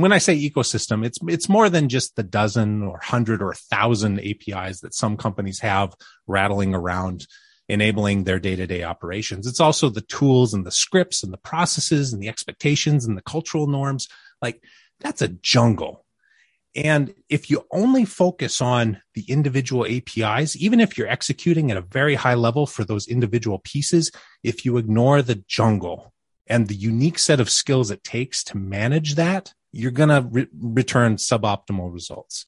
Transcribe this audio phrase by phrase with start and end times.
[0.00, 4.20] When I say ecosystem, it's, it's more than just the dozen or hundred or thousand
[4.20, 5.94] APIs that some companies have
[6.26, 7.26] rattling around
[7.68, 9.46] enabling their day to day operations.
[9.46, 13.22] It's also the tools and the scripts and the processes and the expectations and the
[13.22, 14.08] cultural norms.
[14.40, 14.62] Like
[15.00, 16.04] that's a jungle.
[16.74, 21.82] And if you only focus on the individual APIs, even if you're executing at a
[21.82, 24.10] very high level for those individual pieces,
[24.42, 26.12] if you ignore the jungle
[26.46, 30.46] and the unique set of skills it takes to manage that, you're going to re-
[30.60, 32.46] return suboptimal results.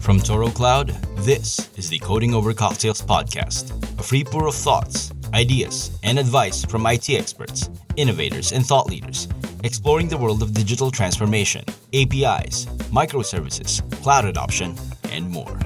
[0.00, 5.10] From Toro Cloud, this is the Coding Over Cocktails podcast, a free pour of thoughts,
[5.32, 9.28] ideas, and advice from IT experts, innovators, and thought leaders,
[9.62, 14.76] exploring the world of digital transformation, APIs, microservices, cloud adoption,
[15.10, 15.58] and more.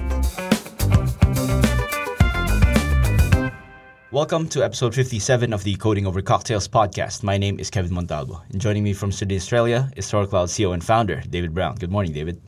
[4.11, 7.21] Welcome to episode 57 of the Coding Over Cocktails podcast.
[7.21, 10.73] My name is Kevin Montalvo, and joining me from Sydney, Australia is Toro Cloud CEO
[10.73, 11.75] and founder, David Brown.
[11.75, 12.41] Good morning, David.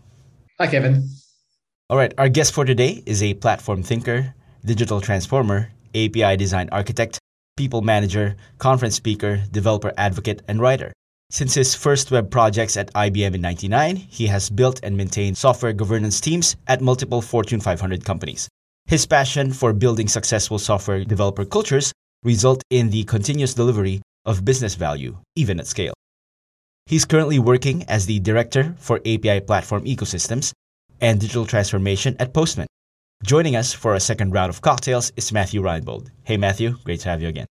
[0.60, 1.08] Hi, Kevin.
[1.88, 4.34] All right, our guest for today is a platform thinker,
[4.66, 7.20] digital transformer, API design architect,
[7.58, 10.92] people manager, conference speaker, developer advocate, and writer.
[11.30, 15.74] Since his first web projects at IBM in 99, he has built and maintained software
[15.74, 18.50] governance teams at multiple Fortune 500 companies.
[18.86, 21.94] His passion for building successful software developer cultures
[22.24, 25.94] result in the continuous delivery of business value, even at scale.
[26.86, 30.52] He's currently working as the director for API platform ecosystems
[31.00, 32.68] and digital transformation at Postman.
[33.24, 36.10] Joining us for a second round of cocktails is Matthew Reinbold.
[36.24, 37.46] Hey, Matthew, great to have you again.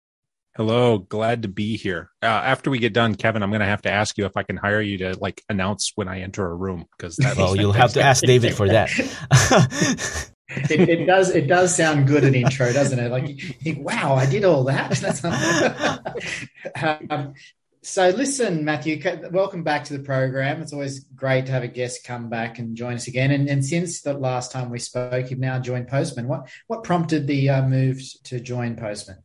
[0.58, 2.10] Hello, glad to be here.
[2.22, 4.44] Uh, after we get done, Kevin, I'm going to have to ask you if I
[4.44, 7.38] can hire you to like announce when I enter a room because that.
[7.38, 8.90] well, you'll have to ask David for that.
[10.50, 11.30] it, it, does.
[11.30, 13.12] It does sound good an intro, doesn't it?
[13.12, 16.02] Like you think, wow, I did all that.
[17.10, 17.34] um,
[17.82, 20.62] so listen, Matthew, welcome back to the program.
[20.62, 23.32] It's always great to have a guest come back and join us again.
[23.32, 26.28] And, and since the last time we spoke, you've now joined Postman.
[26.28, 29.18] What what prompted the uh, move to join Postman?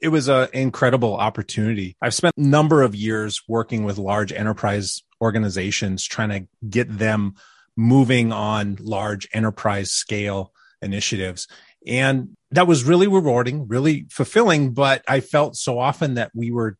[0.00, 1.96] It was an incredible opportunity.
[2.02, 7.34] I've spent a number of years working with large enterprise organizations, trying to get them
[7.76, 11.46] moving on large enterprise scale initiatives.
[11.86, 14.72] And that was really rewarding, really fulfilling.
[14.72, 16.76] But I felt so often that we were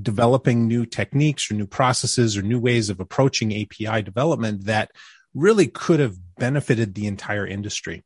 [0.00, 4.90] developing new techniques or new processes or new ways of approaching API development that
[5.34, 8.04] really could have benefited the entire industry.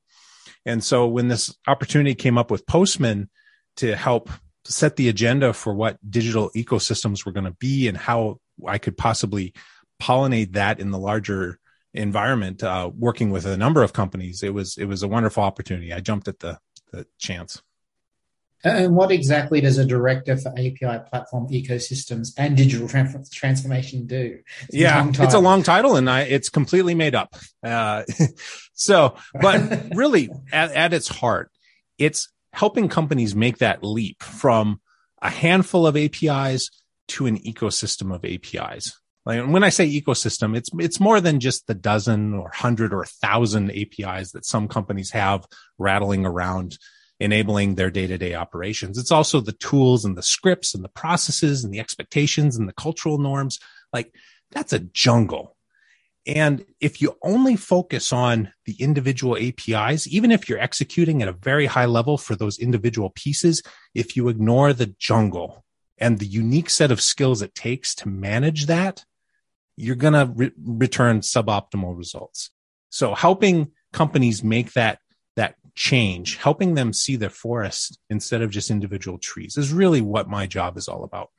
[0.66, 3.28] And so when this opportunity came up with Postman
[3.76, 4.30] to help
[4.64, 8.96] set the agenda for what digital ecosystems were going to be and how I could
[8.96, 9.52] possibly
[10.00, 11.58] pollinate that in the larger
[11.94, 15.92] environment, uh, working with a number of companies, it was it was a wonderful opportunity.
[15.92, 16.58] I jumped at the
[16.92, 17.62] the chance.
[18.66, 24.38] And what exactly does a director for API platform ecosystems and digital transformation do?
[24.62, 27.36] It's yeah, a it's a long title, and I, it's completely made up.
[27.62, 28.04] Uh,
[28.72, 31.50] so, but really, at, at its heart,
[31.98, 34.80] it's helping companies make that leap from
[35.20, 36.70] a handful of APIs
[37.08, 38.98] to an ecosystem of APIs.
[39.26, 43.04] Like when I say ecosystem, it's it's more than just the dozen or hundred or
[43.04, 45.46] thousand APIs that some companies have
[45.78, 46.78] rattling around
[47.20, 48.98] enabling their day to day operations.
[48.98, 52.74] It's also the tools and the scripts and the processes and the expectations and the
[52.74, 53.58] cultural norms.
[53.92, 54.14] Like
[54.50, 55.56] that's a jungle.
[56.26, 61.32] And if you only focus on the individual APIs, even if you're executing at a
[61.32, 63.62] very high level for those individual pieces,
[63.94, 65.64] if you ignore the jungle
[65.98, 69.04] and the unique set of skills it takes to manage that,
[69.76, 72.50] you're going to re- return suboptimal results.
[72.90, 74.98] So helping companies make that
[75.36, 80.28] that change, helping them see the forest instead of just individual trees is really what
[80.28, 81.30] my job is all about.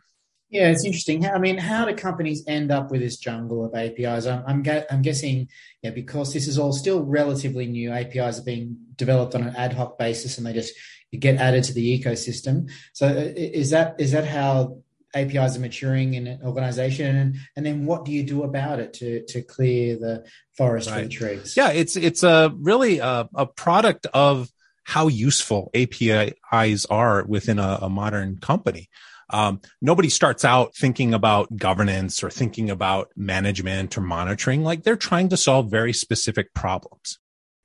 [0.49, 1.25] Yeah, it's interesting.
[1.25, 4.27] I mean, how do companies end up with this jungle of APIs?
[4.27, 5.49] I'm, I'm, I'm guessing,
[5.81, 7.91] yeah, because this is all still relatively new.
[7.91, 10.73] APIs are being developed on an ad hoc basis, and they just
[11.17, 12.69] get added to the ecosystem.
[12.93, 14.77] So, uh, is that is that how
[15.15, 18.93] APIs are maturing in an organization, and, and then what do you do about it
[18.95, 20.25] to to clear the
[20.57, 20.97] forest right.
[20.97, 21.55] for the trees?
[21.57, 24.51] Yeah, it's it's a really a, a, product of
[24.83, 28.89] how useful APIs are within a, a modern company.
[29.29, 34.63] Um, nobody starts out thinking about governance or thinking about management or monitoring.
[34.63, 37.17] Like they're trying to solve very specific problems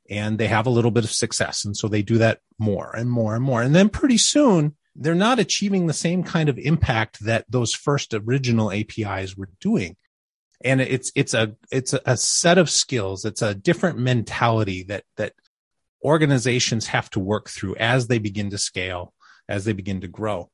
[0.08, 1.64] and they have a little bit of success.
[1.64, 3.61] And so they do that more and more and more.
[3.61, 8.14] And then pretty soon they're not achieving the same kind of impact that those first
[8.14, 9.96] original APIs were doing.
[10.62, 13.25] And it's, it's a, it's a set of skills.
[13.25, 15.32] It's a different mentality that, that
[16.04, 19.14] organizations have to work through as they begin to scale,
[19.48, 20.50] as they begin to grow.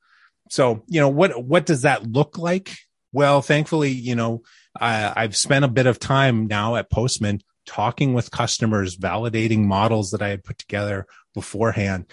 [0.50, 2.76] So, you know, what, what does that look like?
[3.12, 4.42] Well, thankfully, you know,
[4.78, 10.12] I, I've spent a bit of time now at Postman talking with customers, validating models
[10.12, 12.06] that I had put together beforehand,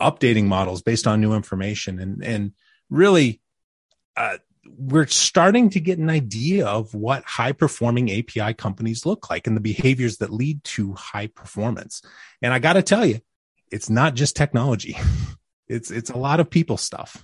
[0.00, 2.52] updating models based on new information, and and
[2.90, 3.40] really,
[4.16, 4.38] uh,
[4.76, 9.56] we're starting to get an idea of what high performing API companies look like and
[9.56, 12.02] the behaviors that lead to high performance.
[12.42, 13.20] And I got to tell you,
[13.70, 14.96] it's not just technology.
[15.70, 17.22] It's it's a lot of people stuff.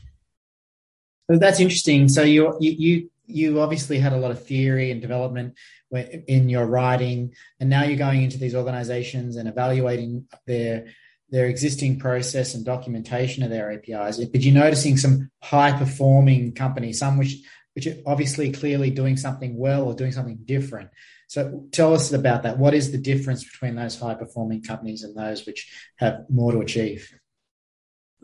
[1.30, 2.10] So that's interesting.
[2.10, 5.54] So you you you obviously had a lot of theory and development
[5.90, 10.88] in your writing, and now you're going into these organizations and evaluating their
[11.34, 14.24] their existing process and documentation of their APIs.
[14.24, 17.42] But you're noticing some high performing companies, some which
[17.74, 20.90] which are obviously clearly doing something well or doing something different.
[21.26, 22.58] So tell us about that.
[22.58, 26.60] What is the difference between those high performing companies and those which have more to
[26.60, 27.12] achieve?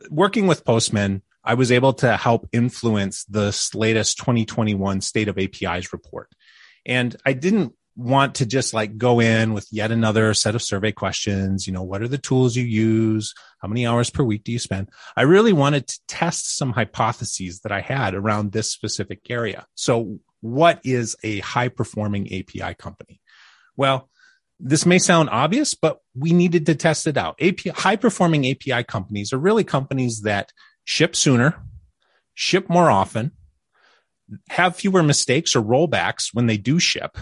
[0.08, 5.92] Working with Postman, I was able to help influence this latest 2021 State of APIs
[5.92, 6.32] report.
[6.86, 10.90] And I didn't want to just like go in with yet another set of survey
[10.90, 11.66] questions.
[11.66, 13.34] You know, what are the tools you use?
[13.58, 14.88] How many hours per week do you spend?
[15.16, 19.66] I really wanted to test some hypotheses that I had around this specific area.
[19.74, 23.20] So what is a high performing API company?
[23.76, 24.08] Well,
[24.58, 27.36] this may sound obvious, but we needed to test it out.
[27.40, 30.52] API, high performing API companies are really companies that
[30.84, 31.62] ship sooner,
[32.34, 33.32] ship more often,
[34.48, 37.18] have fewer mistakes or rollbacks when they do ship.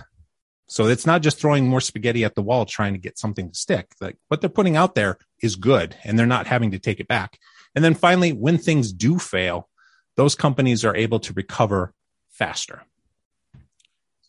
[0.68, 3.54] So it's not just throwing more spaghetti at the wall trying to get something to
[3.54, 3.88] stick.
[4.00, 7.08] Like what they're putting out there is good and they're not having to take it
[7.08, 7.38] back.
[7.74, 9.68] And then finally, when things do fail,
[10.16, 11.94] those companies are able to recover
[12.30, 12.82] faster.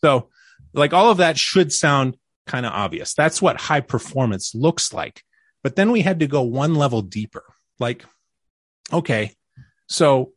[0.02, 0.28] So
[0.72, 2.16] like all of that should sound
[2.46, 3.12] kind of obvious.
[3.12, 5.22] That's what high performance looks like.
[5.62, 7.44] But then we had to go one level deeper.
[7.78, 8.04] Like,
[8.92, 9.34] okay,
[9.88, 10.32] so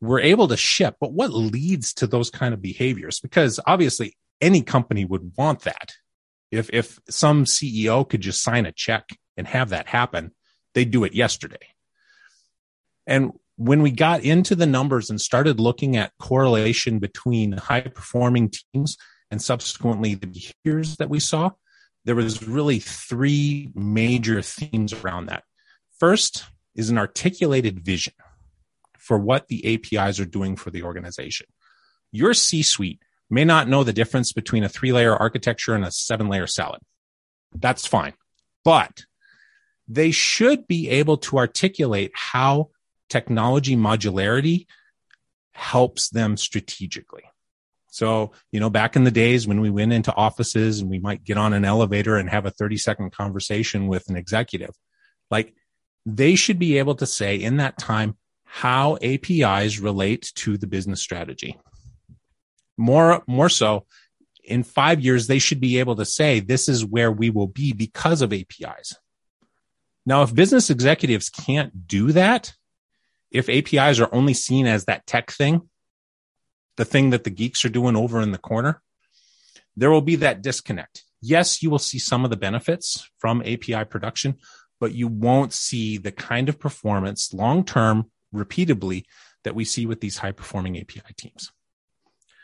[0.00, 3.20] we're able to ship, but what leads to those kind of behaviors?
[3.20, 5.92] Because obviously any company would want that.
[6.50, 9.08] If, if some CEO could just sign a check
[9.38, 10.32] and have that happen,
[10.74, 11.68] they'd do it yesterday.
[13.06, 18.50] And when we got into the numbers and started looking at correlation between high performing
[18.50, 18.98] teams
[19.30, 21.50] and subsequently the behaviors that we saw,
[22.04, 25.44] there was really three major themes around that.
[25.98, 26.44] First
[26.74, 28.14] is an articulated vision
[28.98, 31.46] for what the APIs are doing for the organization.
[32.10, 33.00] Your C suite
[33.32, 36.80] may not know the difference between a three layer architecture and a seven layer salad.
[37.54, 38.12] That's fine.
[38.62, 39.06] But
[39.88, 42.68] they should be able to articulate how
[43.08, 44.66] technology modularity
[45.52, 47.22] helps them strategically.
[47.88, 51.24] So, you know, back in the days when we went into offices and we might
[51.24, 54.74] get on an elevator and have a 30 second conversation with an executive,
[55.30, 55.54] like
[56.04, 61.00] they should be able to say in that time how APIs relate to the business
[61.00, 61.58] strategy.
[62.76, 63.86] More, more so
[64.44, 67.72] in five years, they should be able to say, this is where we will be
[67.72, 68.94] because of APIs.
[70.04, 72.54] Now, if business executives can't do that,
[73.30, 75.68] if APIs are only seen as that tech thing,
[76.76, 78.82] the thing that the geeks are doing over in the corner,
[79.76, 81.04] there will be that disconnect.
[81.20, 84.38] Yes, you will see some of the benefits from API production,
[84.80, 89.04] but you won't see the kind of performance long term, repeatably,
[89.44, 91.52] that we see with these high performing API teams.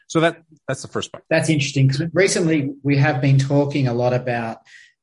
[0.08, 1.24] So that that's the first part.
[1.30, 4.58] That's interesting because recently we have been talking a lot about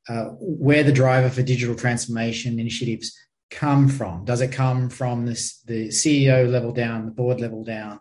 [0.08, 3.16] uh, where the driver for digital transformation initiatives
[3.50, 4.24] come from?
[4.24, 8.00] Does it come from this, the CEO level down, the board level down,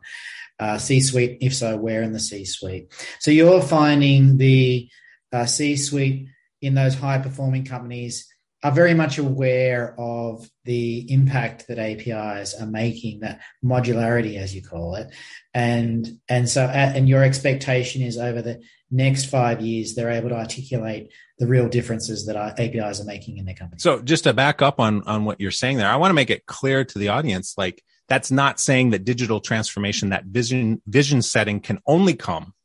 [0.60, 1.38] uh, C suite?
[1.42, 2.92] If so, where in the C suite?
[3.20, 4.90] So you're finding the
[5.32, 6.28] uh, C suite
[6.62, 8.28] in those high performing companies
[8.66, 14.64] are very much aware of the impact that APIs are making, that modularity, as you
[14.64, 15.14] call it,
[15.54, 20.36] and and so and your expectation is over the next five years they're able to
[20.36, 23.78] articulate the real differences that our APIs are making in their company.
[23.78, 26.32] So just to back up on on what you're saying there, I want to make
[26.32, 31.22] it clear to the audience, like that's not saying that digital transformation, that vision vision
[31.22, 32.56] setting, can only come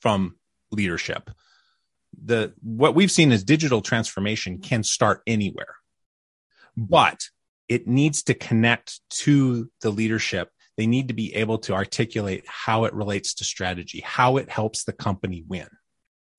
[0.00, 0.36] from
[0.70, 1.30] leadership
[2.24, 5.76] the what we've seen is digital transformation can start anywhere
[6.78, 7.28] but
[7.68, 10.50] it needs to connect to the leadership.
[10.76, 14.84] They need to be able to articulate how it relates to strategy how it helps
[14.84, 15.66] the company win.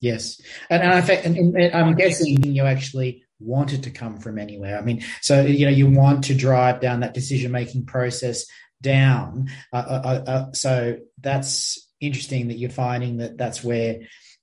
[0.00, 0.40] Yes.
[0.70, 4.78] And, and, I, and, and i'm guessing you actually want it to come from anywhere.
[4.78, 8.46] I mean so you know you want to drive down that decision making process
[8.80, 9.50] down.
[9.72, 14.00] Uh, uh, uh, uh so that's interesting that you're finding that that's where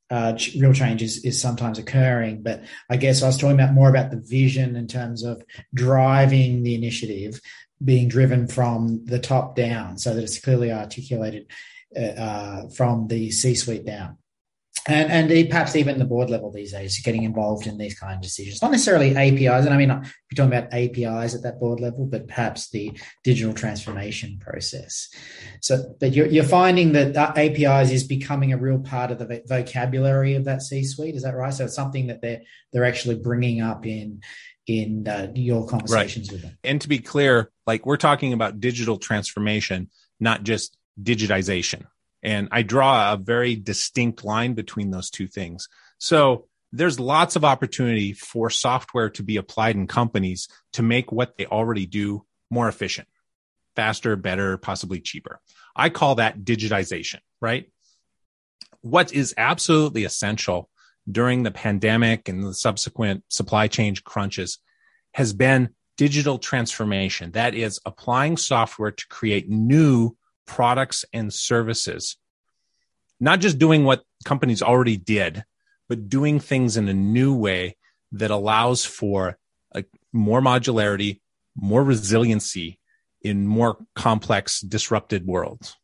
[0.10, 2.42] uh, real change is, is sometimes occurring.
[2.42, 6.64] But I guess I was talking about more about the vision in terms of driving
[6.64, 7.42] the initiative
[7.84, 11.48] being driven from the top down so that it's clearly articulated
[11.96, 14.18] uh, from the C-suite down
[14.88, 18.22] and and perhaps even the board level these days getting involved in these kind of
[18.22, 18.62] decisions.
[18.62, 22.28] Not necessarily apis and i mean you're talking about apis at that board level but
[22.28, 25.10] perhaps the digital transformation process.
[25.62, 30.36] So but you're, you're finding that apis is becoming a real part of the vocabulary
[30.36, 31.54] of that c suite is that right?
[31.54, 32.42] So it's something that they're
[32.72, 34.22] they're actually bringing up in
[34.68, 36.34] in uh, your conversations right.
[36.34, 36.58] with them.
[36.64, 39.90] And to be clear like we're talking about digital transformation
[40.20, 41.86] not just digitization
[42.24, 45.68] and I draw a very distinct line between those two things.
[45.98, 51.38] So there's lots of opportunity for software to be applied in companies to make what
[51.38, 53.08] they already do more efficient,
[53.76, 55.40] faster, better, possibly cheaper.
[55.76, 57.72] I call that digitization, right?
[58.82, 60.70] What is absolutely essential
[61.10, 64.60] during the pandemic and the subsequent supply chain crunches
[65.14, 67.32] has been digital transformation.
[67.32, 70.16] That is applying software to create new
[70.48, 72.18] products and services.
[73.20, 75.44] Not just doing what companies already did,
[75.88, 77.78] but doing things in a new way
[78.14, 79.38] that allows for
[79.76, 81.20] a, more modularity,
[81.56, 82.80] more resiliency
[83.22, 85.76] in more complex, disrupted worlds.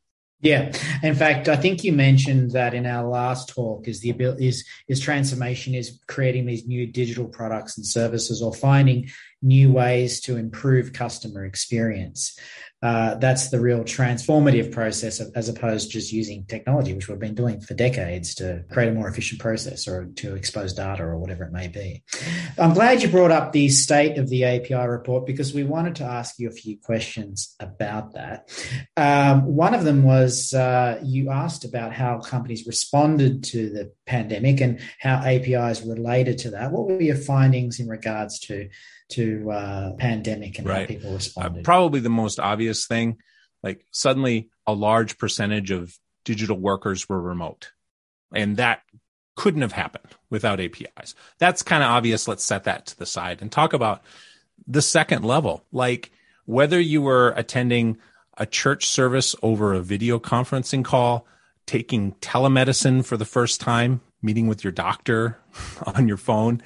[0.44, 4.50] Yeah, in fact, I think you mentioned that in our last talk is the ability
[4.50, 9.10] is is transformation is creating these new digital products and services or finding
[9.42, 12.38] new ways to improve customer experience
[12.84, 17.18] uh, that's the real transformative process of, as opposed to just using technology, which we've
[17.18, 21.18] been doing for decades to create a more efficient process or to expose data or
[21.18, 22.04] whatever it may be.
[22.58, 26.04] I'm glad you brought up the state of the API report because we wanted to
[26.04, 28.50] ask you a few questions about that.
[28.98, 34.60] Um, one of them was uh, you asked about how companies responded to the pandemic
[34.60, 36.74] and how APIs related to that.
[36.74, 38.68] What were your findings in regards to
[39.14, 40.82] to uh, pandemic and right.
[40.82, 41.60] how people responded?
[41.60, 43.18] Uh, probably the most obvious thing,
[43.62, 47.72] like suddenly a large percentage of digital workers were remote,
[48.34, 48.82] and that
[49.36, 51.16] couldn't have happened without APIs.
[51.40, 52.28] That's kind of obvious.
[52.28, 54.04] Let's set that to the side and talk about
[54.68, 56.12] the second level, like
[56.46, 57.98] whether you were attending
[58.38, 61.26] a church service over a video conferencing call,
[61.66, 65.38] taking telemedicine for the first time, meeting with your doctor
[65.96, 66.62] on your phone,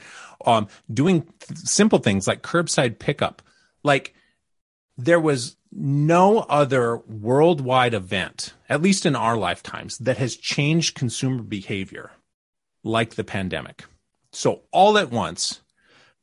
[0.48, 3.44] um, doing th- simple things like curbside pickup.
[3.84, 4.16] Like
[4.98, 11.44] there was no other worldwide event, at least in our lifetimes, that has changed consumer
[11.44, 12.12] behavior
[12.84, 13.84] like the pandemic.
[14.32, 15.62] So all at once,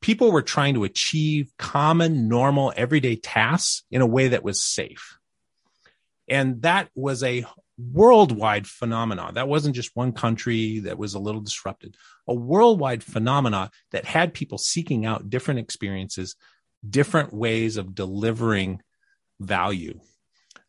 [0.00, 5.18] people were trying to achieve common, normal, everyday tasks in a way that was safe.
[6.28, 7.44] And that was a
[7.78, 9.34] worldwide phenomenon.
[9.34, 11.96] That wasn't just one country that was a little disrupted,
[12.28, 16.36] a worldwide phenomenon that had people seeking out different experiences,
[16.88, 18.80] different ways of delivering
[19.40, 20.00] value.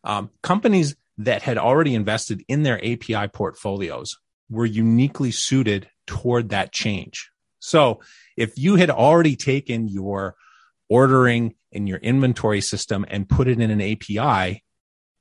[0.04, 4.18] Um, companies that had already invested in their API portfolios
[4.50, 7.30] were uniquely suited toward that change.
[7.60, 8.02] So
[8.38, 10.36] if you had already taken your
[10.90, 14.64] ordering in your inventory system and put it in an API,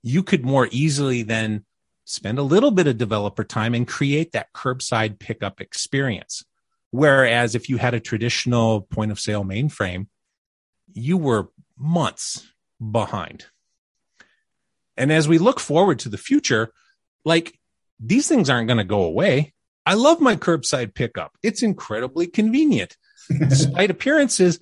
[0.03, 1.64] you could more easily then
[2.04, 6.44] spend a little bit of developer time and create that curbside pickup experience.
[6.90, 10.06] Whereas if you had a traditional point of sale mainframe,
[10.92, 12.46] you were months
[12.78, 13.46] behind.
[14.96, 16.73] And as we look forward to the future,
[17.25, 17.58] like
[17.99, 19.54] these things aren't going to go away.
[19.87, 21.37] I love my curbside pickup.
[21.42, 22.96] It's incredibly convenient.
[23.28, 24.61] Despite appearances,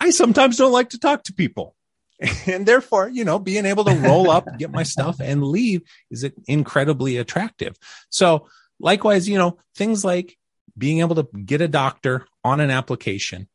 [0.00, 1.76] I sometimes don't like to talk to people.
[2.46, 6.28] and therefore, you know, being able to roll up, get my stuff and leave is
[6.46, 7.76] incredibly attractive.
[8.10, 8.48] So
[8.78, 10.36] likewise, you know, things like
[10.76, 13.48] being able to get a doctor on an application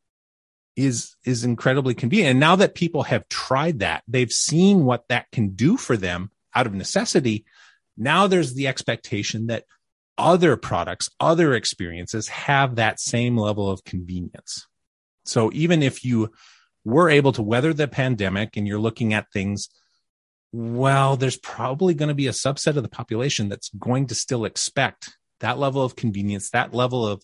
[0.76, 2.32] is is incredibly convenient.
[2.32, 6.30] And now that people have tried that, they've seen what that can do for them
[6.54, 7.44] out of necessity.
[7.96, 9.64] Now there's the expectation that
[10.16, 14.66] other products, other experiences have that same level of convenience.
[15.24, 16.32] So even if you
[16.84, 19.68] we're able to weather the pandemic and you're looking at things
[20.52, 24.44] well there's probably going to be a subset of the population that's going to still
[24.44, 27.22] expect that level of convenience that level of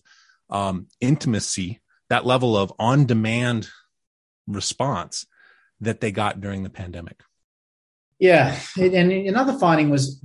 [0.49, 3.67] um, intimacy that level of on demand
[4.47, 5.25] response
[5.81, 7.21] that they got during the pandemic.
[8.19, 10.21] Yeah and another finding was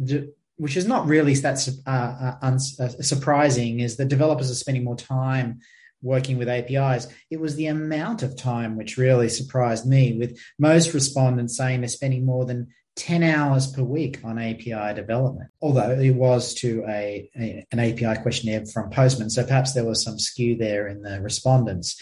[0.56, 4.96] which is not really that uh, uh, uh, surprising is that developers are spending more
[4.96, 5.60] time
[6.02, 10.95] working with APIs, it was the amount of time which really surprised me, with most
[10.95, 16.14] respondents saying they're spending more than 10 hours per week on API development, although it
[16.14, 19.30] was to a, a, an API questionnaire from Postman.
[19.30, 22.00] So perhaps there was some skew there in the respondents.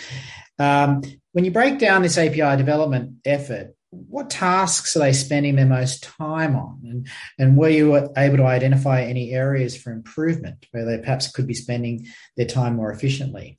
[0.58, 1.02] Um,
[1.32, 6.02] when you break down this API development effort, what tasks are they spending their most
[6.02, 6.80] time on?
[6.84, 11.46] And, and were you able to identify any areas for improvement where they perhaps could
[11.46, 13.58] be spending their time more efficiently?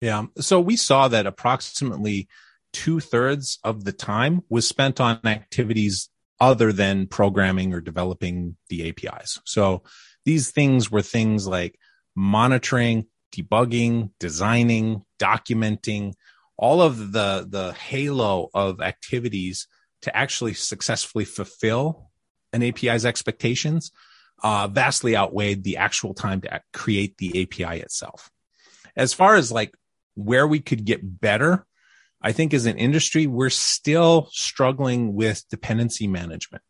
[0.00, 0.26] Yeah.
[0.38, 2.28] So we saw that approximately
[2.72, 6.10] two thirds of the time was spent on activities
[6.40, 9.40] other than programming or developing the APIs.
[9.44, 9.82] So
[10.24, 11.78] these things were things like
[12.16, 16.14] monitoring, debugging, designing, documenting,
[16.56, 19.66] all of the the halo of activities
[20.02, 22.10] to actually successfully fulfill
[22.52, 23.90] an API's expectations
[24.42, 28.30] uh, vastly outweighed the actual time to create the API itself.
[28.96, 29.74] As far as like
[30.14, 31.66] where we could get better,
[32.20, 36.62] I think as an industry, we're still struggling with dependency management.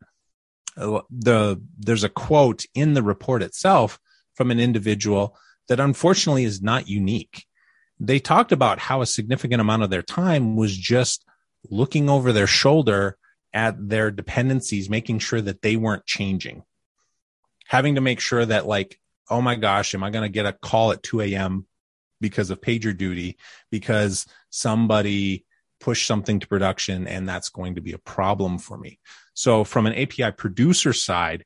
[0.77, 4.01] Uh, the there's a quote in the report itself
[4.35, 5.37] from an individual
[5.69, 7.47] that unfortunately is not unique
[8.01, 11.25] they talked about how a significant amount of their time was just
[11.71, 13.17] looking over their shoulder
[13.53, 16.65] at their dependencies, making sure that they weren't changing,
[17.69, 18.99] having to make sure that, like,
[19.31, 21.67] oh my gosh, am I going to get a call at 2 a.m.
[22.25, 23.37] because of PagerDuty
[23.71, 25.45] because somebody
[25.79, 28.99] pushed something to production and that's going to be a problem for me.
[29.35, 31.45] So, from an API producer side,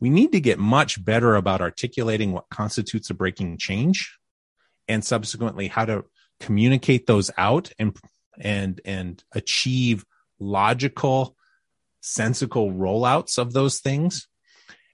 [0.00, 4.18] we need to get much better about articulating what constitutes a breaking change
[4.88, 6.04] and subsequently how to
[6.40, 7.94] communicate those out and
[8.38, 10.06] and and achieve
[10.38, 11.36] logical
[12.00, 14.28] sensical rollouts of those things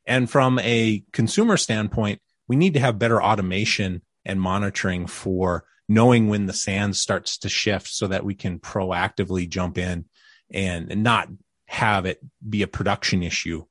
[0.06, 6.28] and from a consumer standpoint we need to have better automation and monitoring for knowing
[6.28, 10.04] when the sand starts to shift so that we can proactively jump in
[10.52, 11.28] and, and not
[11.66, 13.64] have it be a production issue.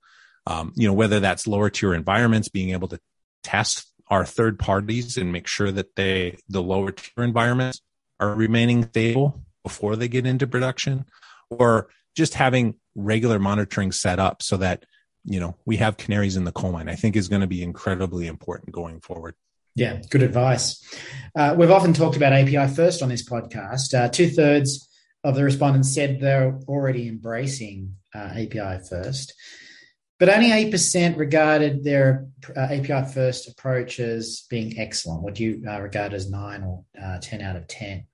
[0.48, 3.00] Um, you know whether that's lower tier environments being able to
[3.44, 7.82] test our third parties and make sure that they the lower tier environments
[8.20, 11.06] are remaining stable before they get into production
[11.50, 14.84] or just having regular monitoring set up so that
[15.24, 17.64] you know we have canaries in the coal mine i think is going to be
[17.64, 19.36] incredibly important going forward
[19.76, 20.84] yeah good advice
[21.36, 24.88] uh, we've often talked about api first on this podcast uh, two-thirds
[25.24, 29.34] of the respondents said they're already embracing uh, api first
[30.22, 35.82] but only 8% regarded their uh, API first approach as being excellent, what you uh,
[35.82, 38.06] regard as 9 or uh, 10 out of 10.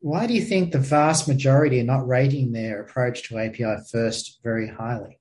[0.00, 4.40] Why do you think the vast majority are not rating their approach to API first
[4.42, 5.20] very highly?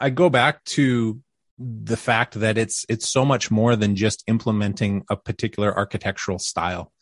[0.00, 1.20] I go back to
[1.58, 6.92] the fact that it's it's so much more than just implementing a particular architectural style.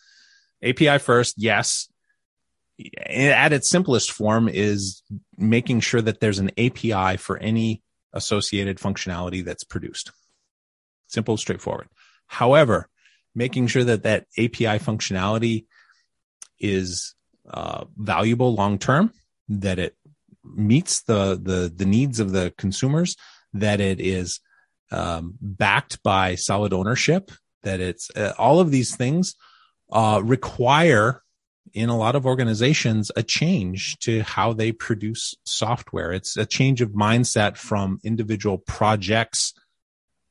[0.63, 1.89] API first, yes,
[3.07, 5.03] at its simplest form is
[5.37, 10.13] making sure that there's an API for any associated functionality that's produced.
[11.09, 11.89] Simple, straightforward.
[12.27, 12.89] However,
[13.35, 15.67] making sure that that API functionality
[16.59, 17.15] is
[17.49, 19.13] uh, valuable long term,
[19.49, 19.97] that it
[20.45, 23.17] meets the, the the needs of the consumers,
[23.55, 24.41] that it is
[24.91, 27.31] um, backed by solid ownership,
[27.63, 29.35] that it's uh, all of these things
[29.93, 31.23] uh, require
[31.73, 36.13] in a lot of organizations a change to how they produce software.
[36.13, 39.55] It's a change of mindset from individual projects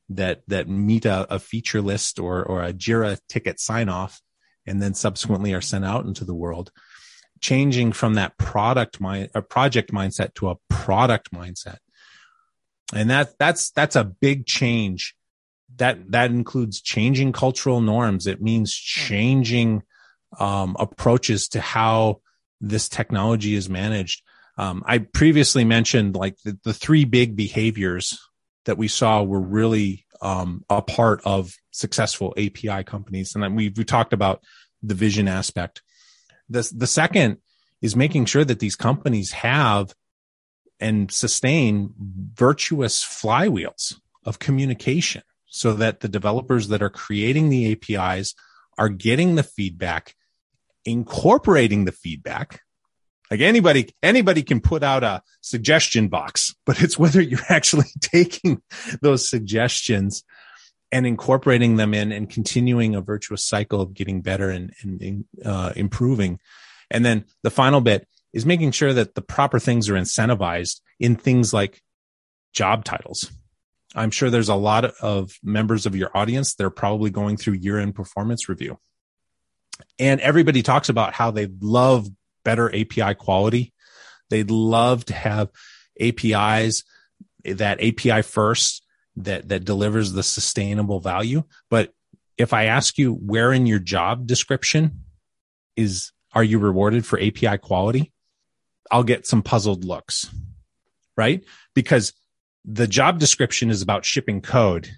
[0.08, 4.20] that that meet a, a feature list or or a Jira ticket sign off,
[4.66, 6.70] and then subsequently are sent out into the world.
[7.40, 11.78] Changing from that product mind a project mindset to a product mindset,
[12.94, 15.14] and that that's that's a big change.
[15.76, 18.26] That that includes changing cultural norms.
[18.26, 19.82] It means changing
[20.38, 22.20] um, approaches to how
[22.60, 24.22] this technology is managed.
[24.56, 28.18] Um, I previously mentioned like the, the, three big behaviors
[28.66, 33.84] that we saw were really um, a part of successful API companies, and we we
[33.84, 34.42] talked about
[34.82, 35.82] the vision aspect.
[36.48, 37.38] The the second
[37.82, 39.94] is making sure that these companies have
[40.80, 48.34] and sustain virtuous flywheels of communication so that the developers that are creating the APIs
[48.76, 50.14] are getting the feedback
[50.84, 52.60] incorporating the feedback.
[53.30, 58.62] Like anybody anybody can put out a suggestion box but it's whether you're actually taking
[59.00, 60.24] those suggestions
[60.92, 65.72] and incorporating them in and continuing a virtuous cycle of getting better and, and uh,
[65.74, 66.38] improving.
[66.90, 71.16] And then the final bit is making sure that the proper things are incentivized in
[71.16, 71.80] things like
[72.52, 73.32] job titles
[73.94, 77.54] i'm sure there's a lot of members of your audience that are probably going through
[77.54, 78.78] year-end performance review
[79.98, 82.08] and everybody talks about how they love
[82.44, 83.72] better API quality.
[84.30, 85.50] They'd love to have
[86.00, 86.84] APIs
[87.44, 88.84] that API first
[89.16, 91.44] that that delivers the sustainable value.
[91.70, 91.92] But
[92.36, 95.04] if I ask you where in your job description
[95.76, 98.12] is are you rewarded for API quality?
[98.90, 100.32] I'll get some puzzled looks,
[101.16, 101.44] right?
[101.74, 102.12] Because
[102.64, 104.90] the job description is about shipping code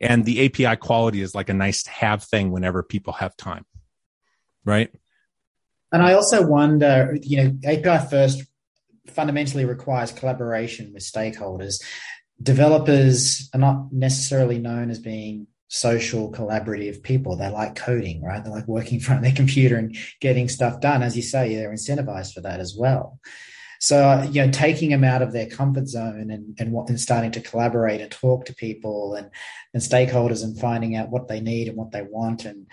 [0.00, 3.64] and the API quality is like a nice to have thing whenever people have time,
[4.64, 4.90] right?
[5.92, 8.44] And I also wonder, you know, API first
[9.08, 11.82] fundamentally requires collaboration with stakeholders.
[12.42, 17.36] Developers are not necessarily known as being social collaborative people.
[17.36, 18.42] They like coding, right?
[18.42, 21.02] They like working in front of their computer and getting stuff done.
[21.02, 23.20] As you say, they're incentivized for that as well.
[23.78, 27.32] So, you know, taking them out of their comfort zone and, and what and starting
[27.32, 29.30] to collaborate and talk to people and,
[29.74, 32.66] and stakeholders and finding out what they need and what they want and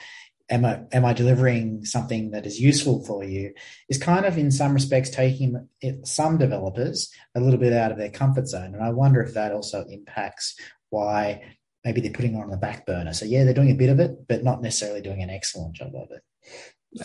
[0.49, 3.53] am I am I delivering something that is useful for you
[3.89, 5.67] is kind of in some respects taking
[6.03, 8.73] some developers a little bit out of their comfort zone.
[8.73, 10.55] And I wonder if that also impacts
[10.89, 11.41] why
[11.83, 13.13] maybe they're putting on the back burner.
[13.13, 15.93] So yeah, they're doing a bit of it, but not necessarily doing an excellent job
[15.95, 16.23] of it.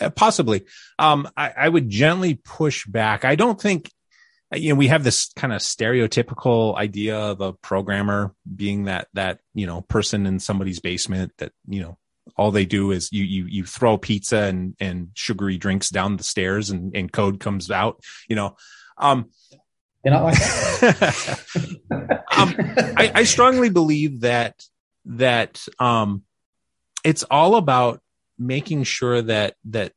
[0.00, 0.64] Uh, possibly.
[0.98, 3.24] Um, I, I would gently push back.
[3.24, 3.90] I don't think,
[4.52, 9.40] you know, we have this kind of stereotypical idea of a programmer being that, that,
[9.54, 11.98] you know, person in somebody's basement that, you know,
[12.36, 16.24] all they do is you, you, you throw pizza and, and sugary drinks down the
[16.24, 18.56] stairs and, and code comes out, you know.
[18.98, 19.30] Um,
[20.04, 20.34] you're not like
[20.80, 21.44] that.
[22.36, 22.54] um,
[22.96, 24.62] I, I strongly believe that,
[25.06, 26.22] that, um,
[27.04, 28.00] it's all about
[28.38, 29.92] making sure that that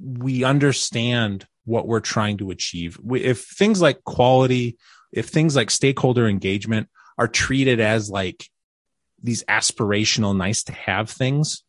[0.00, 2.98] we understand what we're trying to achieve.
[3.12, 4.76] If things like quality,
[5.12, 8.48] if things like stakeholder engagement are treated as like
[9.22, 11.64] these aspirational, nice to have things,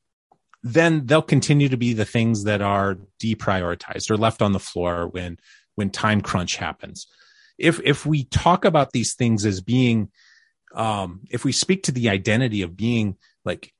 [0.62, 5.07] then they'll continue to be the things that are deprioritized or left on the floor
[5.07, 5.38] when
[5.75, 7.07] when time crunch happens.
[7.60, 10.10] If if we talk about these things as being,
[10.74, 13.74] um, if we speak to the identity of being like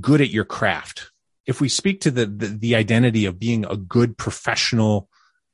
[0.00, 1.10] good at your craft,
[1.46, 5.08] if we speak to the, the, the identity of being a good professional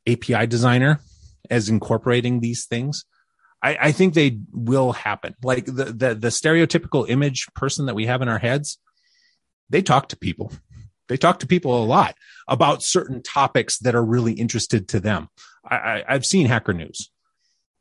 [0.06, 1.00] API designer
[1.48, 3.04] as incorporating these things,
[3.62, 5.34] I, I think they will happen.
[5.42, 8.78] Like the, the the stereotypical image person that we have in our heads,
[9.70, 10.52] they talk to people.
[11.08, 12.16] They talk to people a lot
[12.48, 15.28] about certain topics that are really interested to them.
[15.64, 17.10] I, I, I've seen Hacker News.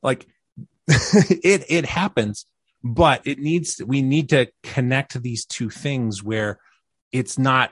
[0.03, 0.27] Like
[0.87, 2.45] it it happens,
[2.83, 6.59] but it needs we need to connect these two things where
[7.11, 7.71] it's not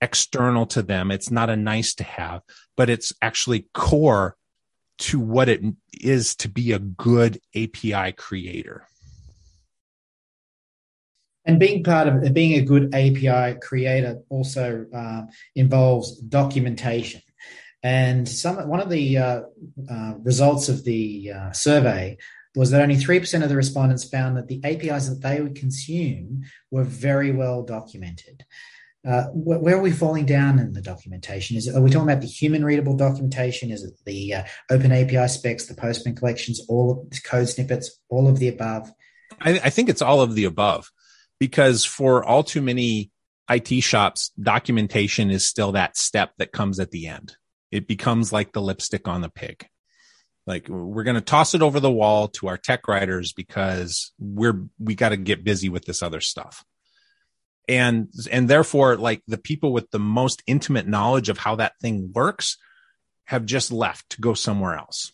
[0.00, 1.10] external to them.
[1.10, 2.42] It's not a nice to have,
[2.76, 4.36] but it's actually core
[4.98, 8.86] to what it is to be a good API creator.
[11.44, 15.22] And being part of being a good API creator also uh,
[15.56, 17.20] involves documentation.
[17.82, 19.42] And some one of the uh,
[19.90, 22.16] uh, results of the uh, survey
[22.54, 26.42] was that only 3% of the respondents found that the APIs that they would consume
[26.70, 28.44] were very well documented.
[29.04, 31.56] Uh, where are we falling down in the documentation?
[31.56, 33.72] Is it, are we talking about the human readable documentation?
[33.72, 38.28] Is it the uh, open API specs, the Postman collections, all the code snippets, all
[38.28, 38.92] of the above?
[39.40, 40.88] I, I think it's all of the above
[41.40, 43.10] because for all too many
[43.50, 47.36] IT shops, documentation is still that step that comes at the end.
[47.72, 49.66] It becomes like the lipstick on the pig.
[50.46, 54.66] Like we're going to toss it over the wall to our tech writers because we're,
[54.78, 56.64] we got to get busy with this other stuff.
[57.68, 62.10] And and therefore like the people with the most intimate knowledge of how that thing
[62.12, 62.58] works
[63.26, 65.12] have just left to go somewhere else.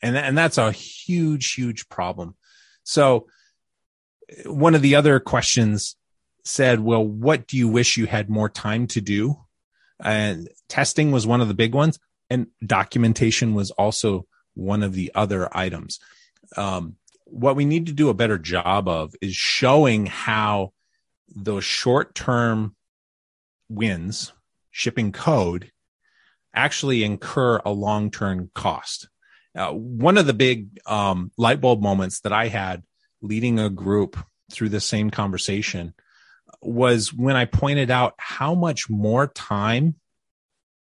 [0.00, 2.36] And and that's a huge huge problem.
[2.84, 3.26] So
[4.46, 5.96] one of the other questions
[6.44, 9.36] said well what do you wish you had more time to do
[10.02, 15.10] and testing was one of the big ones and documentation was also one of the
[15.14, 15.98] other items
[16.56, 16.96] um,
[17.30, 20.72] what we need to do a better job of is showing how
[21.28, 22.74] those short term
[23.68, 24.32] wins,
[24.70, 25.70] shipping code,
[26.54, 29.08] actually incur a long term cost.
[29.54, 32.82] Uh, one of the big um, light bulb moments that I had
[33.22, 34.16] leading a group
[34.50, 35.94] through the same conversation
[36.62, 39.96] was when I pointed out how much more time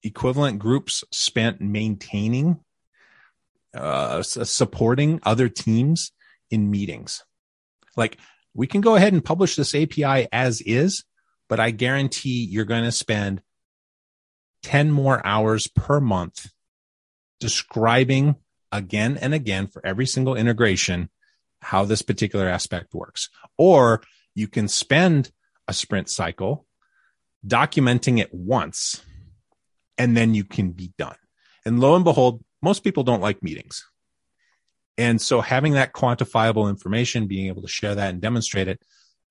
[0.04, 2.60] equivalent groups spent maintaining,
[3.74, 6.12] uh, supporting other teams
[6.50, 7.24] in meetings.
[7.96, 8.18] Like
[8.54, 11.04] we can go ahead and publish this API as is,
[11.48, 13.42] but I guarantee you're going to spend
[14.64, 16.52] 10 more hours per month
[17.40, 18.36] describing
[18.72, 21.10] again and again for every single integration
[21.62, 23.30] how this particular aspect works.
[23.58, 24.02] Or
[24.36, 25.32] you can spend
[25.70, 26.66] a sprint cycle
[27.48, 29.02] documenting it once
[29.98, 31.16] and then you can be done.
[31.66, 33.86] And lo and behold, most people don't like meetings.
[34.98, 38.82] And so having that quantifiable information, being able to share that and demonstrate it,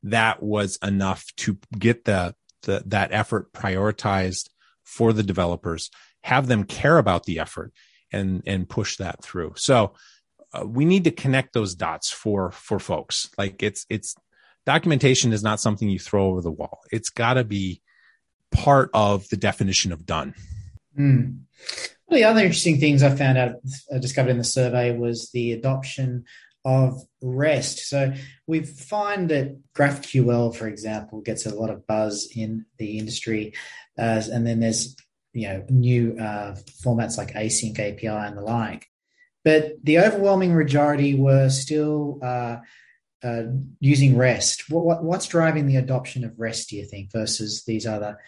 [0.04, 4.48] that was enough to get the, the that effort prioritized
[4.84, 5.90] for the developers,
[6.22, 7.72] have them care about the effort.
[8.10, 9.52] and and push that through.
[9.56, 9.92] So
[10.54, 13.28] uh, we need to connect those dots for for folks.
[13.36, 14.14] Like it's it's
[14.68, 16.80] documentation is not something you throw over the wall.
[16.92, 17.80] It's got to be
[18.52, 20.34] part of the definition of done.
[20.98, 21.38] Mm.
[22.04, 23.54] One of the other interesting things I found out,
[23.98, 26.26] discovered in the survey was the adoption
[26.66, 27.78] of REST.
[27.88, 28.12] So
[28.46, 33.54] we find that GraphQL, for example, gets a lot of buzz in the industry,
[33.98, 34.96] uh, and then there's
[35.32, 38.86] you know new uh, formats like AsyncAPI and the like.
[39.44, 42.58] But the overwhelming majority were still uh,
[43.22, 43.42] uh,
[43.80, 44.70] using REST.
[44.70, 46.70] What, what, what's driving the adoption of REST?
[46.70, 48.18] Do you think versus these other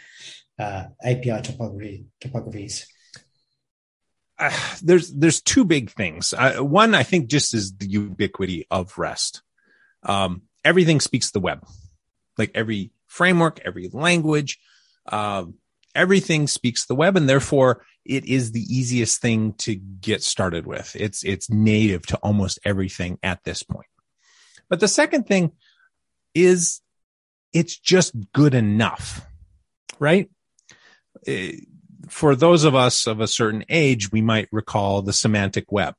[0.59, 2.87] uh, API topography, topographies?
[4.39, 4.51] Uh,
[4.83, 6.33] there's there's two big things.
[6.33, 9.43] Uh, one, I think, just is the ubiquity of REST.
[10.03, 11.67] Um, everything speaks the web,
[12.39, 14.59] like every framework, every language,
[15.07, 15.55] um,
[15.95, 20.97] everything speaks the web, and therefore it is the easiest thing to get started with.
[20.99, 23.87] It's it's native to almost everything at this point.
[24.71, 25.53] But the second thing
[26.35, 26.81] is
[27.53, 29.27] it's just good enough,
[29.99, 30.31] right?
[31.27, 31.57] Eh,
[32.09, 35.95] for those of us of a certain age, we might recall the semantic web.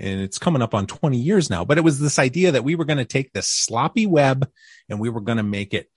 [0.00, 2.74] And it's coming up on 20 years now, but it was this idea that we
[2.74, 4.48] were going to take this sloppy web
[4.88, 5.88] and we were going to make it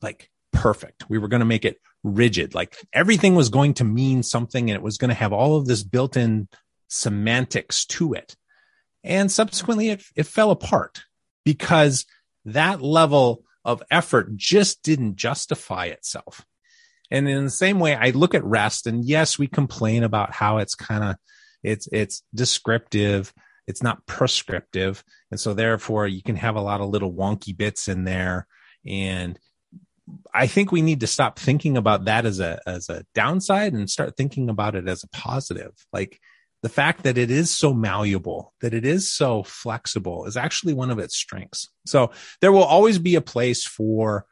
[0.00, 1.08] like perfect.
[1.08, 2.54] We were going to make it rigid.
[2.54, 5.66] Like everything was going to mean something and it was going to have all of
[5.66, 6.48] this built in
[6.88, 8.36] semantics to it.
[9.02, 11.02] And subsequently it, it fell apart
[11.44, 12.06] because
[12.44, 16.44] that level of effort just didn't justify itself.
[17.10, 20.58] And in the same way, I look at rest and yes, we complain about how
[20.58, 21.16] it's kind of,
[21.62, 23.34] it's, it's descriptive.
[23.66, 25.04] It's not prescriptive.
[25.30, 28.46] And so therefore you can have a lot of little wonky bits in there.
[28.86, 29.38] And
[30.32, 33.90] I think we need to stop thinking about that as a, as a downside and
[33.90, 35.72] start thinking about it as a positive.
[35.92, 36.20] Like
[36.62, 40.90] the fact that it is so malleable, that it is so flexible is actually one
[40.90, 41.68] of its strengths.
[41.86, 44.26] So there will always be a place for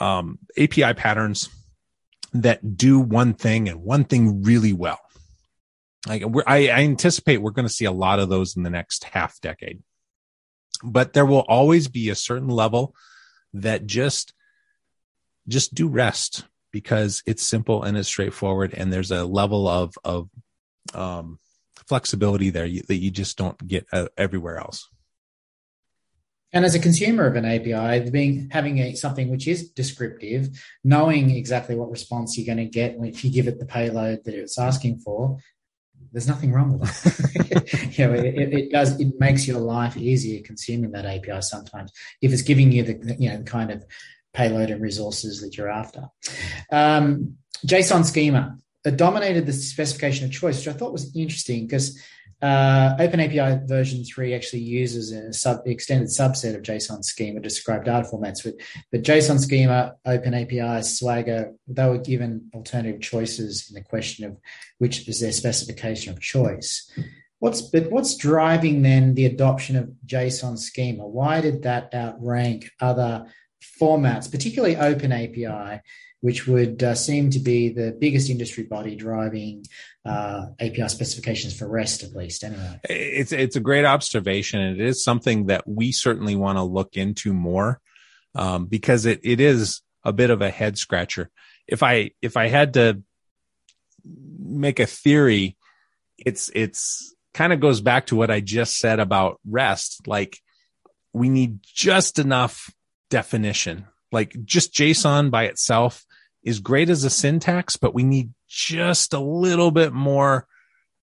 [0.00, 1.48] um, API patterns
[2.34, 5.00] that do one thing and one thing really well.
[6.06, 9.02] Like I, I anticipate we're going to see a lot of those in the next
[9.04, 9.82] half decade,
[10.84, 12.94] but there will always be a certain level
[13.54, 14.34] that just,
[15.48, 18.72] just do rest because it's simple and it's straightforward.
[18.74, 20.28] And there's a level of, of,
[20.94, 21.38] um,
[21.86, 24.88] flexibility there that you just don't get uh, everywhere else.
[26.52, 30.48] And as a consumer of an API, being having a, something which is descriptive,
[30.82, 34.34] knowing exactly what response you're going to get if you give it the payload that
[34.34, 35.38] it's asking for,
[36.10, 37.98] there's nothing wrong with it.
[37.98, 38.24] you know, it,
[38.54, 42.82] it, does it makes your life easier consuming that API sometimes if it's giving you
[42.82, 43.84] the you know kind of
[44.32, 46.08] payload and resources that you're after.
[46.70, 48.56] Um, JSON schema
[48.90, 52.00] dominated the specification of choice, which I thought was interesting because
[52.40, 58.08] uh, OpenAPI version 3 actually uses a sub, extended subset of JSON schema described data
[58.08, 58.44] formats.
[58.44, 58.54] But,
[58.92, 64.36] but JSON schema, OpenAPI, Swagger, they were given alternative choices in the question of
[64.78, 66.90] which is their specification of choice.
[67.40, 71.06] What's but what's driving then the adoption of JSON schema?
[71.06, 73.26] Why did that outrank other
[73.80, 75.80] formats, particularly OpenAPI,
[76.20, 79.64] which would uh, seem to be the biggest industry body driving
[80.04, 82.42] uh, API specifications for REST, at least.
[82.42, 86.62] Anyway, it's it's a great observation, and it is something that we certainly want to
[86.62, 87.80] look into more
[88.34, 91.30] um, because it it is a bit of a head scratcher.
[91.66, 93.02] If I if I had to
[94.38, 95.56] make a theory,
[96.16, 100.08] it's it's kind of goes back to what I just said about REST.
[100.08, 100.40] Like
[101.12, 102.72] we need just enough
[103.10, 103.86] definition.
[104.10, 106.04] Like just JSON by itself
[106.48, 110.46] is great as a syntax, but we need just a little bit more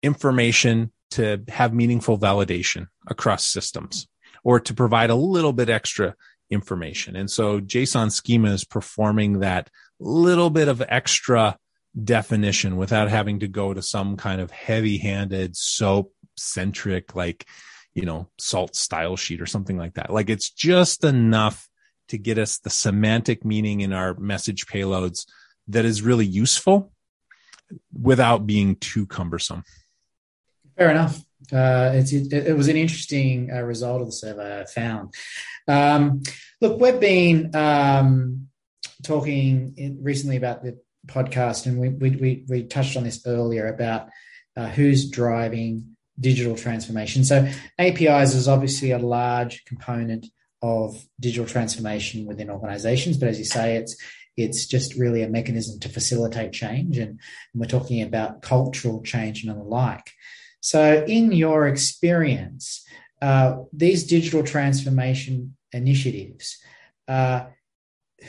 [0.02, 4.08] information to have meaningful validation across systems
[4.42, 6.16] or to provide a little bit extra
[6.50, 7.14] information.
[7.14, 11.56] And so JSON schema is performing that little bit of extra
[12.02, 17.46] definition without having to go to some kind of heavy handed SOAP centric, like,
[17.94, 20.10] you know, salt style sheet or something like that.
[20.10, 21.69] Like it's just enough
[22.10, 25.26] to get us the semantic meaning in our message payloads
[25.68, 26.92] that is really useful
[27.92, 29.64] without being too cumbersome.
[30.76, 31.18] Fair enough.
[31.52, 35.14] Uh, it, it, was an interesting uh, result of the survey I found.
[35.66, 36.22] Um,
[36.60, 38.48] look, we've been um,
[39.02, 44.08] talking recently about the podcast, and we, we, we, we touched on this earlier about
[44.56, 47.24] uh, who's driving digital transformation.
[47.24, 50.26] So, APIs is obviously a large component
[50.62, 53.16] of digital transformation within organizations.
[53.16, 53.96] But as you say, it's
[54.36, 56.98] It's just really a mechanism to facilitate change.
[56.98, 57.20] And,
[57.52, 60.08] and we're talking about cultural change and the like.
[60.60, 62.86] So, in your experience,
[63.20, 66.58] uh, these digital transformation initiatives,
[67.08, 67.40] uh,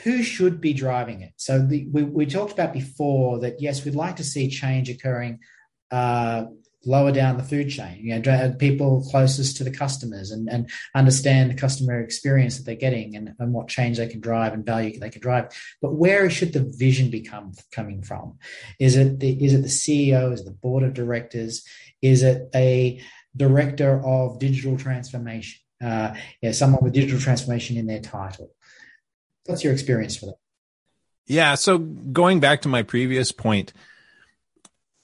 [0.03, 1.33] who should be driving it?
[1.37, 5.39] So the, we, we talked about before that yes, we'd like to see change occurring
[5.91, 6.45] uh,
[6.85, 7.99] lower down the food chain.
[8.01, 12.75] You know, people closest to the customers and, and understand the customer experience that they're
[12.75, 15.49] getting and, and what change they can drive and value they can drive.
[15.81, 18.39] But where should the vision become coming from?
[18.79, 20.33] Is it the is it the CEO?
[20.33, 21.63] Is it the board of directors?
[22.01, 23.01] Is it a
[23.35, 25.61] director of digital transformation?
[25.83, 28.51] Uh, yeah, someone with digital transformation in their title.
[29.45, 30.35] What's your experience for that?
[31.27, 31.55] Yeah.
[31.55, 33.73] So going back to my previous point,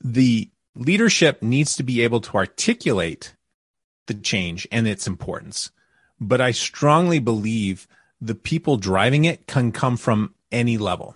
[0.03, 3.35] the leadership needs to be able to articulate
[4.05, 5.71] the change and its importance.
[6.19, 7.87] But I strongly believe
[8.21, 11.15] the people driving it can come from any level.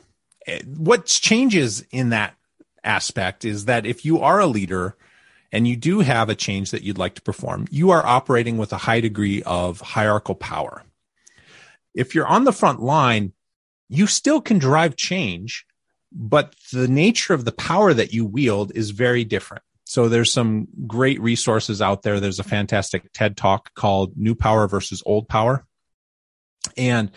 [0.66, 2.36] What changes in that
[2.84, 4.96] aspect is that if you are a leader
[5.52, 8.74] and you do have a change that you'd like to perform, you are operating with
[8.74, 10.84] a high degree of hierarchical power.
[11.94, 13.34] If you're on the front line,
[13.90, 15.66] you still can drive change,
[16.12, 19.64] but the nature of the power that you wield is very different.
[19.86, 22.20] So there's some great resources out there.
[22.20, 25.66] There's a fantastic TED talk called New Power versus Old Power.
[26.78, 27.12] And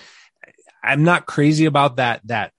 [0.83, 2.53] I'm not crazy about that, that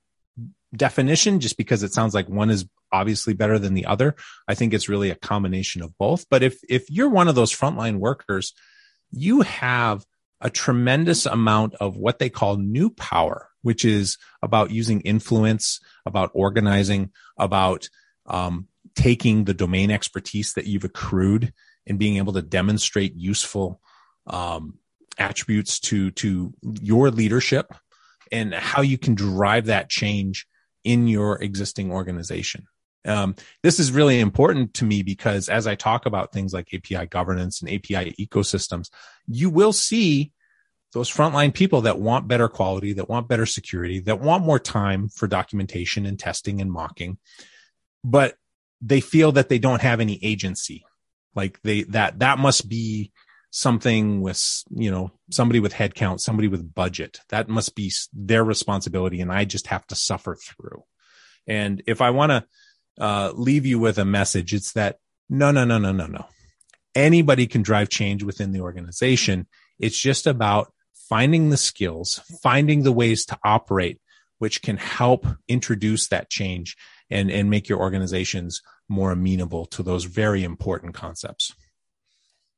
[0.75, 4.15] definition just because it sounds like one is obviously better than the other.
[4.47, 6.25] I think it's really a combination of both.
[6.29, 8.53] But if, if you're one of those frontline workers,
[9.11, 10.05] you have
[10.41, 16.29] a tremendous amount of what they call new power, which is about using influence, about
[16.33, 17.89] organizing, about
[18.27, 21.51] um, taking the domain expertise that you've accrued
[21.87, 23.81] and being able to demonstrate useful
[24.27, 24.77] um,
[25.17, 27.73] attributes to to your leadership
[28.31, 30.47] and how you can drive that change
[30.83, 32.65] in your existing organization.
[33.05, 37.07] Um, this is really important to me because as I talk about things like API
[37.07, 38.89] governance and API ecosystems,
[39.27, 40.31] you will see
[40.95, 45.09] those frontline people that want better quality, that want better security, that want more time
[45.09, 47.17] for documentation and testing and mocking,
[48.01, 48.35] but
[48.79, 50.85] they feel that they don't have any agency.
[51.35, 53.11] Like they, that, that must be
[53.51, 57.19] something with, you know, somebody with headcount, somebody with budget.
[57.27, 59.19] That must be their responsibility.
[59.19, 60.85] And I just have to suffer through.
[61.45, 62.45] And if I want to,
[62.97, 64.53] uh, leave you with a message.
[64.53, 66.25] It's that no, no, no, no, no, no.
[66.95, 69.47] Anybody can drive change within the organization.
[69.77, 70.71] It's just about
[71.09, 73.99] finding the skills, finding the ways to operate,
[74.39, 76.75] which can help introduce that change
[77.09, 81.53] and, and make your organizations more amenable to those very important concepts.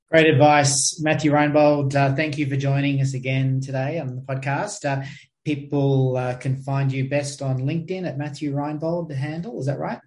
[0.09, 1.93] Great advice, Matthew Reinbold.
[1.93, 4.85] Uh, thank you for joining us again today on the podcast.
[4.85, 5.05] Uh,
[5.43, 9.59] people uh, can find you best on LinkedIn at Matthew Reinbold, the handle.
[9.59, 9.99] Is that right?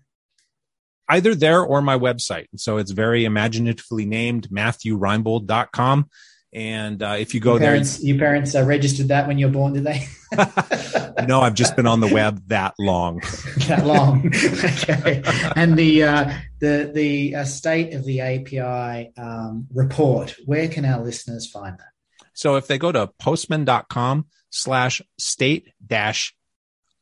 [1.10, 2.46] either there or my website.
[2.56, 6.08] So it's very imaginatively named MatthewReinbold.com.
[6.52, 9.46] And uh, if you go your parents, there, your parents uh, registered that when you
[9.46, 10.08] were born, did they?
[11.26, 13.18] no, I've just been on the web that long.
[13.68, 15.22] that long, okay.
[15.54, 20.34] And the uh, the the uh, state of the API um, report.
[20.44, 21.90] Where can our listeners find that?
[22.32, 26.34] So if they go to postman.com slash state dash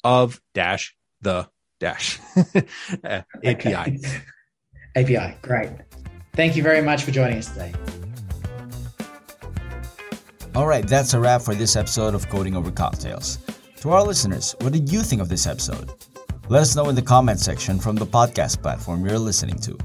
[0.04, 1.48] of dash the
[1.80, 2.18] dash
[3.44, 4.00] API.
[4.94, 5.70] API, great.
[6.34, 7.72] Thank you very much for joining us today.
[10.58, 13.38] All right, that's a wrap for this episode of Coding Over Cocktails.
[13.76, 15.92] To our listeners, what did you think of this episode?
[16.48, 19.78] Let us know in the comment section from the podcast platform you're listening to.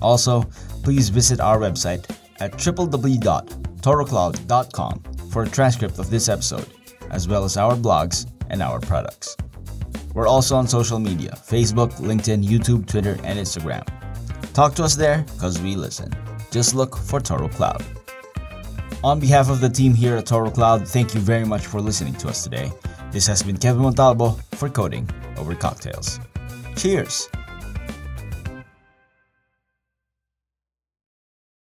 [0.00, 0.44] Also,
[0.84, 2.08] please visit our website
[2.38, 6.68] at www.torocloud.com for a transcript of this episode,
[7.10, 9.36] as well as our blogs and our products.
[10.14, 13.84] We're also on social media Facebook, LinkedIn, YouTube, Twitter, and Instagram.
[14.52, 16.12] Talk to us there because we listen.
[16.52, 17.84] Just look for Toro Cloud.
[19.04, 22.14] On behalf of the team here at Toro Cloud, thank you very much for listening
[22.14, 22.70] to us today.
[23.10, 26.20] This has been Kevin Montalvo for Coding Over Cocktails.
[26.76, 27.28] Cheers!